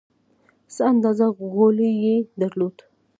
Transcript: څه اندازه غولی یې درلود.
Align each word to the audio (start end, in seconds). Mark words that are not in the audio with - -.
څه 0.73 0.81
اندازه 0.91 1.25
غولی 1.53 1.91
یې 2.03 2.15
درلود. 2.41 2.77